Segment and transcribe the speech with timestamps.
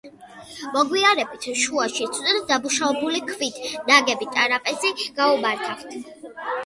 [0.75, 3.61] მოგვიანებით შუაში ცუდად დამუშავებული ქვით
[3.91, 5.97] ნაგები ტრაპეზი გაუმართავთ.